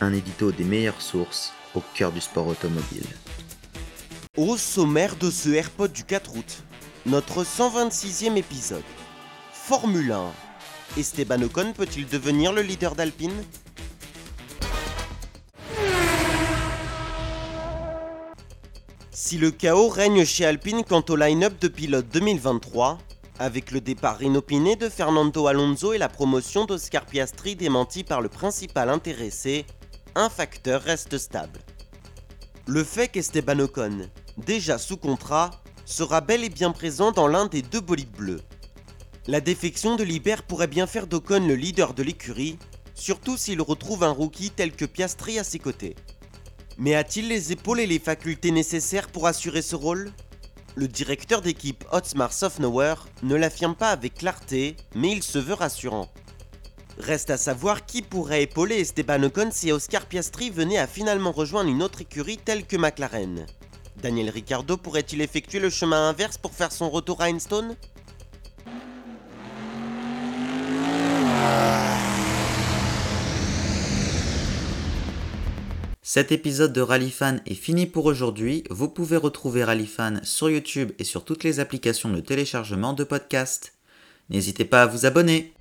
[0.00, 3.06] Un édito des meilleures sources au cœur du sport automobile.
[4.36, 6.64] Au sommaire de ce AirPod du 4 août,
[7.06, 8.82] notre 126e épisode.
[9.52, 10.32] Formule 1.
[10.98, 13.44] Esteban Ocon peut-il devenir le leader d'Alpine?
[19.12, 22.98] Si le chaos règne chez Alpine quant au line-up de pilote 2023,
[23.38, 28.28] avec le départ inopiné de Fernando Alonso et la promotion d'Oscar Piastri démenti par le
[28.28, 29.66] principal intéressé,
[30.14, 31.60] un facteur reste stable.
[32.66, 35.50] Le fait qu'Esteban Ocon, déjà sous contrat,
[35.84, 38.40] sera bel et bien présent dans l'un des deux bolides bleus.
[39.26, 42.58] La défection de Liber pourrait bien faire d'Ocon le leader de l'écurie,
[42.94, 45.96] surtout s'il retrouve un rookie tel que Piastri à ses côtés.
[46.78, 50.12] Mais a-t-il les épaules et les facultés nécessaires pour assurer ce rôle?
[50.74, 56.08] Le directeur d'équipe Hotmar Sofnauer ne l'affirme pas avec clarté, mais il se veut rassurant.
[56.98, 61.70] Reste à savoir qui pourrait épauler Esteban Ocon si Oscar Piastri venait à finalement rejoindre
[61.70, 63.46] une autre écurie telle que McLaren.
[64.00, 67.76] Daniel Ricciardo pourrait-il effectuer le chemin inverse pour faire son retour à Einstone
[76.02, 78.62] Cet épisode de Rallyfan est fini pour aujourd'hui.
[78.70, 83.72] Vous pouvez retrouver Rallyfan sur YouTube et sur toutes les applications de téléchargement de podcasts.
[84.30, 85.54] N'hésitez pas à vous abonner.